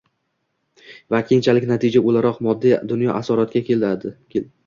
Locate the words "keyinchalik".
1.31-1.67